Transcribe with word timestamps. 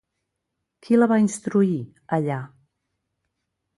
Qui 0.87 0.97
la 0.99 1.09
va 1.11 1.19
instruir, 1.25 1.77
allà? 2.19 2.39